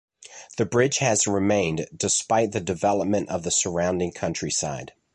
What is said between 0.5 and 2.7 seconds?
The bridge has remained despite the